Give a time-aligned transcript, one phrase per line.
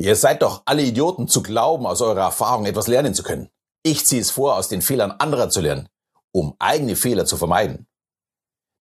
[0.00, 3.50] Ihr seid doch alle Idioten zu glauben, aus eurer Erfahrung etwas lernen zu können.
[3.82, 5.90] Ich ziehe es vor, aus den Fehlern anderer zu lernen,
[6.32, 7.86] um eigene Fehler zu vermeiden.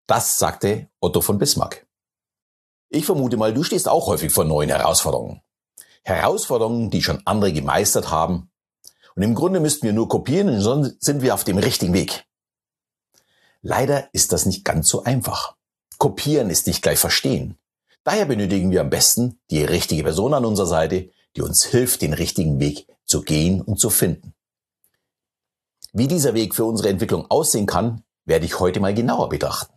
[0.07, 1.85] Das sagte Otto von Bismarck.
[2.87, 5.41] Ich vermute mal, du stehst auch häufig vor neuen Herausforderungen.
[6.03, 8.49] Herausforderungen, die schon andere gemeistert haben.
[9.17, 12.23] Und im Grunde müssten wir nur kopieren schon sind wir auf dem richtigen Weg.
[13.61, 15.57] Leider ist das nicht ganz so einfach.
[15.97, 17.57] Kopieren ist nicht gleich verstehen.
[18.03, 22.13] Daher benötigen wir am besten die richtige Person an unserer Seite, die uns hilft, den
[22.13, 24.33] richtigen Weg zu gehen und zu finden.
[25.91, 29.73] Wie dieser Weg für unsere Entwicklung aussehen kann, werde ich heute mal genauer betrachten.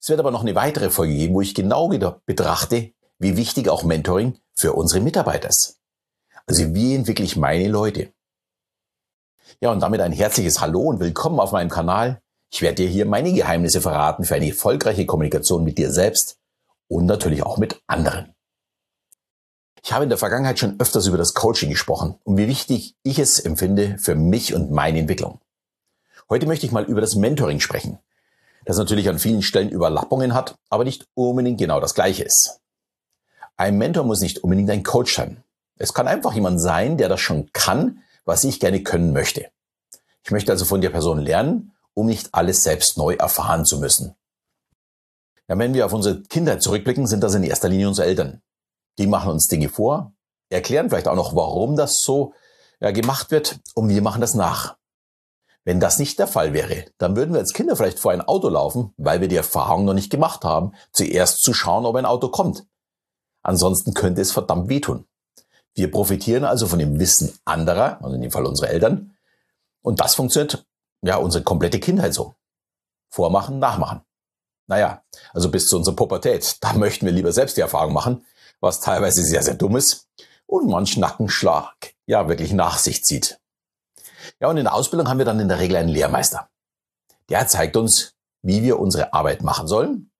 [0.00, 3.84] Es wird aber noch eine weitere Folge geben, wo ich genau betrachte, wie wichtig auch
[3.84, 5.78] Mentoring für unsere Mitarbeiter ist.
[6.46, 8.12] Also wie entwickle ich meine Leute?
[9.60, 12.20] Ja, und damit ein herzliches Hallo und willkommen auf meinem Kanal.
[12.50, 16.41] Ich werde dir hier meine Geheimnisse verraten für eine erfolgreiche Kommunikation mit dir selbst
[16.92, 18.34] und natürlich auch mit anderen.
[19.82, 23.18] Ich habe in der Vergangenheit schon öfters über das Coaching gesprochen und wie wichtig ich
[23.18, 25.40] es empfinde für mich und meine Entwicklung.
[26.28, 27.98] Heute möchte ich mal über das Mentoring sprechen,
[28.64, 32.60] das natürlich an vielen Stellen Überlappungen hat, aber nicht unbedingt genau das gleiche ist.
[33.56, 35.42] Ein Mentor muss nicht unbedingt ein Coach sein.
[35.78, 39.50] Es kann einfach jemand sein, der das schon kann, was ich gerne können möchte.
[40.24, 44.14] Ich möchte also von der Person lernen, um nicht alles selbst neu erfahren zu müssen.
[45.48, 48.42] Ja, wenn wir auf unsere Kindheit zurückblicken, sind das in erster Linie unsere Eltern.
[48.98, 50.12] Die machen uns Dinge vor,
[50.50, 52.34] erklären vielleicht auch noch, warum das so
[52.80, 54.76] ja, gemacht wird und wir machen das nach.
[55.64, 58.48] Wenn das nicht der Fall wäre, dann würden wir als Kinder vielleicht vor ein Auto
[58.48, 62.28] laufen, weil wir die Erfahrung noch nicht gemacht haben, zuerst zu schauen, ob ein Auto
[62.28, 62.66] kommt.
[63.42, 65.06] Ansonsten könnte es verdammt wehtun.
[65.74, 69.16] Wir profitieren also von dem Wissen anderer, also in dem Fall unsere Eltern.
[69.82, 70.66] Und das funktioniert
[71.02, 72.34] ja unsere komplette Kindheit so.
[73.08, 74.02] Vormachen, nachmachen.
[74.72, 75.02] Naja,
[75.34, 76.56] also bis zu unserer Pubertät.
[76.62, 78.24] Da möchten wir lieber selbst die Erfahrung machen,
[78.60, 80.08] was teilweise sehr, sehr dumm ist
[80.46, 83.38] und manch Nackenschlag ja wirklich nach sich zieht.
[84.40, 86.48] Ja, und in der Ausbildung haben wir dann in der Regel einen Lehrmeister.
[87.28, 90.10] Der zeigt uns, wie wir unsere Arbeit machen sollen.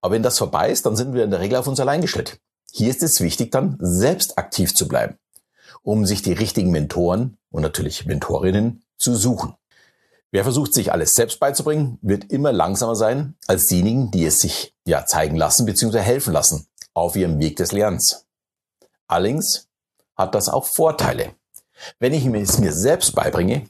[0.00, 2.40] Aber wenn das vorbei ist, dann sind wir in der Regel auf uns allein gestellt.
[2.72, 5.18] Hier ist es wichtig, dann selbst aktiv zu bleiben,
[5.82, 9.56] um sich die richtigen Mentoren und natürlich Mentorinnen zu suchen.
[10.30, 14.74] Wer versucht, sich alles selbst beizubringen, wird immer langsamer sein als diejenigen, die es sich
[14.84, 16.00] ja zeigen lassen bzw.
[16.00, 18.26] helfen lassen auf ihrem Weg des Lernens.
[19.06, 19.68] Allerdings
[20.16, 21.34] hat das auch Vorteile.
[21.98, 23.68] Wenn ich es mir selbst beibringe,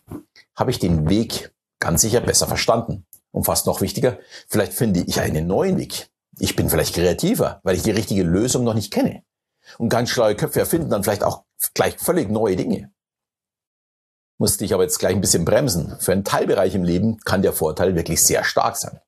[0.56, 3.06] habe ich den Weg ganz sicher besser verstanden.
[3.30, 6.08] Und fast noch wichtiger, vielleicht finde ich einen neuen Weg.
[6.38, 9.22] Ich bin vielleicht kreativer, weil ich die richtige Lösung noch nicht kenne.
[9.76, 11.44] Und ganz schlaue Köpfe erfinden dann vielleicht auch
[11.74, 12.90] gleich völlig neue Dinge.
[14.38, 15.96] Musste ich aber jetzt gleich ein bisschen bremsen.
[15.98, 19.00] Für einen Teilbereich im Leben kann der Vorteil wirklich sehr stark sein.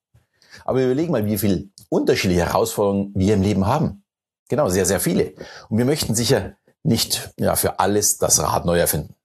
[0.65, 4.03] Aber überlegen mal, wie viele unterschiedliche Herausforderungen wir im Leben haben.
[4.49, 5.33] Genau, sehr, sehr viele.
[5.69, 9.15] Und wir möchten sicher nicht ja, für alles das Rad neu erfinden.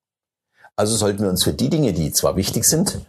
[0.77, 3.00] Also sollten wir uns für die Dinge, die zwar wichtig sind,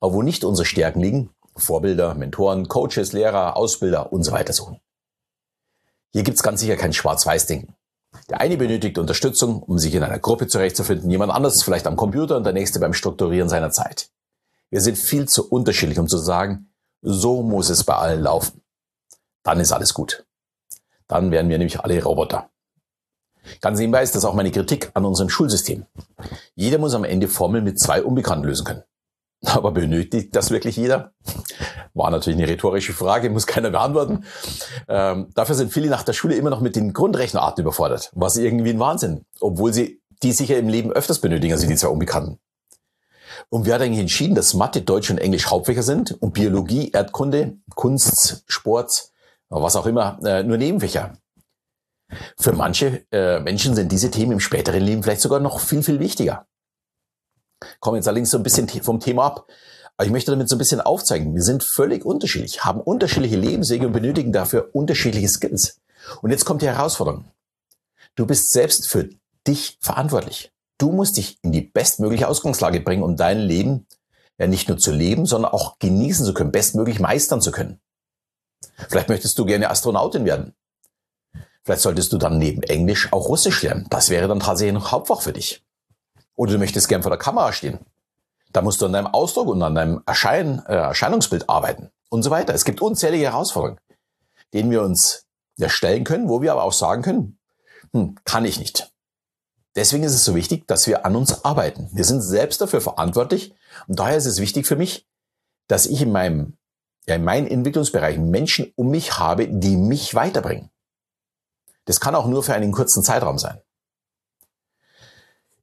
[0.00, 4.80] aber wo nicht unsere Stärken liegen, Vorbilder, Mentoren, Coaches, Lehrer, Ausbilder und so weiter suchen.
[6.12, 7.75] Hier gibt's ganz sicher kein Schwarz-Weiß-Denken.
[8.28, 12.36] Der eine benötigt Unterstützung, um sich in einer Gruppe zurechtzufinden, jemand anderes vielleicht am Computer
[12.36, 14.10] und der nächste beim Strukturieren seiner Zeit.
[14.70, 16.70] Wir sind viel zu unterschiedlich, um zu sagen,
[17.02, 18.62] so muss es bei allen laufen.
[19.42, 20.26] Dann ist alles gut.
[21.06, 22.50] Dann werden wir nämlich alle Roboter.
[23.60, 25.86] Ganz nebenbei ist das auch meine Kritik an unserem Schulsystem.
[26.54, 28.82] Jeder muss am Ende Formeln mit zwei Unbekannten lösen können.
[29.44, 31.12] Aber benötigt das wirklich jeder?
[31.94, 34.24] War natürlich eine rhetorische Frage, muss keiner beantworten.
[34.88, 38.70] Ähm, dafür sind viele nach der Schule immer noch mit den Grundrechenarten überfordert, was irgendwie
[38.70, 42.38] ein Wahnsinn, obwohl sie die sicher im Leben öfters benötigen, also die zwei Unbekannten.
[43.48, 47.58] Und wer hat eigentlich entschieden, dass Mathe, Deutsch und Englisch Hauptfächer sind und Biologie, Erdkunde,
[47.74, 49.10] Kunst, Sport,
[49.48, 51.12] was auch immer, äh, nur Nebenfächer?
[52.38, 56.00] Für manche äh, Menschen sind diese Themen im späteren Leben vielleicht sogar noch viel, viel
[56.00, 56.46] wichtiger.
[57.80, 59.46] Kommen jetzt allerdings so ein bisschen vom Thema ab.
[59.96, 63.86] Aber ich möchte damit so ein bisschen aufzeigen, wir sind völlig unterschiedlich, haben unterschiedliche Lebenswege
[63.86, 65.80] und benötigen dafür unterschiedliche Skills.
[66.20, 67.24] Und jetzt kommt die Herausforderung.
[68.14, 69.08] Du bist selbst für
[69.46, 70.52] dich verantwortlich.
[70.78, 73.86] Du musst dich in die bestmögliche Ausgangslage bringen, um dein Leben
[74.38, 77.80] ja nicht nur zu leben, sondern auch genießen zu können, bestmöglich meistern zu können.
[78.88, 80.54] Vielleicht möchtest du gerne Astronautin werden.
[81.64, 83.86] Vielleicht solltest du dann neben Englisch auch Russisch lernen.
[83.90, 85.65] Das wäre dann tatsächlich ein Hauptfach für dich.
[86.36, 87.78] Oder du möchtest gern vor der Kamera stehen.
[88.52, 92.30] Da musst du an deinem Ausdruck und an deinem Erschein, äh, Erscheinungsbild arbeiten und so
[92.30, 92.54] weiter.
[92.54, 93.80] Es gibt unzählige Herausforderungen,
[94.54, 95.24] denen wir uns
[95.56, 97.38] ja stellen können, wo wir aber auch sagen können,
[97.92, 98.92] hm, kann ich nicht.
[99.74, 101.90] Deswegen ist es so wichtig, dass wir an uns arbeiten.
[101.92, 103.54] Wir sind selbst dafür verantwortlich
[103.86, 105.06] und daher ist es wichtig für mich,
[105.68, 106.56] dass ich in meinem,
[107.06, 110.70] ja, in meinen Entwicklungsbereichen Menschen um mich habe, die mich weiterbringen.
[111.84, 113.60] Das kann auch nur für einen kurzen Zeitraum sein.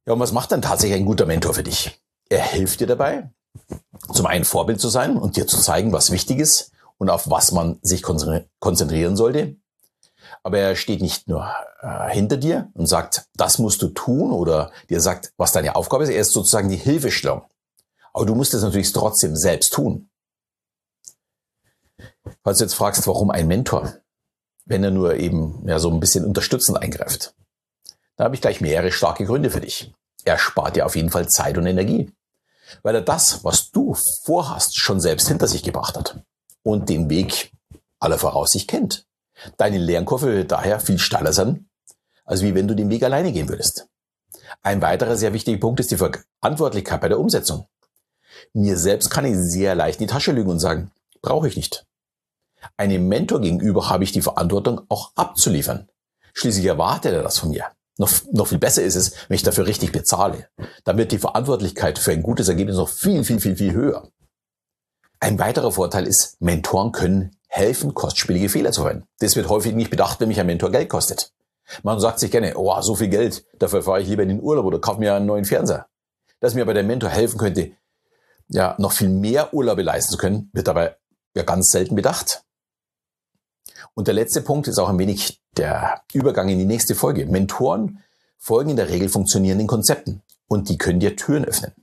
[0.05, 2.01] Ja, und was macht dann tatsächlich ein guter Mentor für dich?
[2.29, 3.29] Er hilft dir dabei,
[4.11, 7.51] zum einen Vorbild zu sein und dir zu zeigen, was wichtig ist und auf was
[7.51, 9.55] man sich konzentrieren sollte.
[10.41, 11.49] Aber er steht nicht nur
[11.81, 16.03] äh, hinter dir und sagt, das musst du tun oder dir sagt, was deine Aufgabe
[16.03, 16.09] ist.
[16.09, 17.43] Er ist sozusagen die Hilfestellung.
[18.13, 20.09] Aber du musst es natürlich trotzdem selbst tun.
[22.43, 23.93] Falls du jetzt fragst, warum ein Mentor,
[24.65, 27.35] wenn er nur eben ja, so ein bisschen unterstützend eingreift,
[28.15, 29.93] da habe ich gleich mehrere starke Gründe für dich.
[30.25, 32.11] Er spart dir auf jeden Fall Zeit und Energie,
[32.81, 36.21] weil er das, was du vorhast, schon selbst hinter sich gebracht hat
[36.63, 37.51] und den Weg
[37.99, 39.05] aller Voraussicht kennt.
[39.57, 41.67] Deine Lernkurve wird daher viel steiler sein,
[42.25, 43.87] als wie wenn du den Weg alleine gehen würdest.
[44.61, 47.67] Ein weiterer sehr wichtiger Punkt ist die Verantwortlichkeit bei der Umsetzung.
[48.53, 51.85] Mir selbst kann ich sehr leicht in die Tasche lügen und sagen, brauche ich nicht.
[52.77, 55.89] Einem Mentor gegenüber habe ich die Verantwortung auch abzuliefern.
[56.33, 57.65] Schließlich erwartet er das von mir.
[57.97, 60.47] Noch, noch viel besser ist es, wenn ich dafür richtig bezahle.
[60.83, 64.09] Dann wird die Verantwortlichkeit für ein gutes Ergebnis noch viel, viel, viel, viel höher.
[65.19, 69.05] Ein weiterer Vorteil ist, Mentoren können helfen, kostspielige Fehler zu verwenden.
[69.19, 71.31] Das wird häufig nicht bedacht, wenn mich ein Mentor Geld kostet.
[71.83, 74.65] Man sagt sich gerne, oh, so viel Geld, dafür fahre ich lieber in den Urlaub
[74.65, 75.87] oder kaufe mir einen neuen Fernseher.
[76.39, 77.71] Dass mir aber der Mentor helfen könnte,
[78.49, 80.97] ja, noch viel mehr Urlaube leisten zu können, wird dabei
[81.35, 82.43] ja ganz selten bedacht.
[83.93, 87.25] Und der letzte Punkt ist auch ein wenig der Übergang in die nächste Folge.
[87.25, 88.03] Mentoren
[88.37, 91.73] folgen in der Regel funktionierenden Konzepten und die können dir Türen öffnen,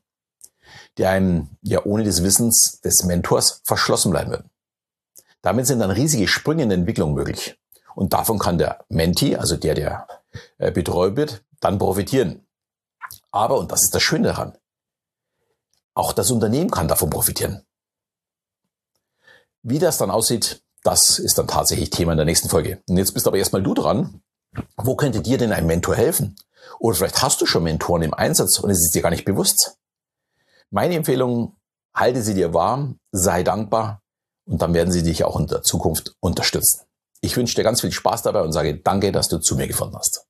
[0.98, 4.50] die einem ja ohne des Wissens des Mentors verschlossen bleiben würden.
[5.42, 7.58] Damit sind dann riesige Sprünge in der Entwicklung möglich.
[7.94, 10.06] Und davon kann der Menti, also der, der
[10.58, 12.46] äh, betreut wird, dann profitieren.
[13.30, 14.56] Aber, und das ist das Schöne daran,
[15.94, 17.64] auch das Unternehmen kann davon profitieren.
[19.62, 22.82] Wie das dann aussieht, das ist dann tatsächlich Thema in der nächsten Folge.
[22.88, 24.22] Und jetzt bist aber erstmal du dran.
[24.76, 26.36] Wo könnte dir denn ein Mentor helfen?
[26.78, 29.76] Oder vielleicht hast du schon Mentoren im Einsatz und es ist dir gar nicht bewusst.
[30.70, 31.56] Meine Empfehlung,
[31.94, 34.02] halte sie dir warm, sei dankbar
[34.46, 36.86] und dann werden sie dich auch in der Zukunft unterstützen.
[37.20, 39.96] Ich wünsche dir ganz viel Spaß dabei und sage danke, dass du zu mir gefunden
[39.96, 40.26] hast.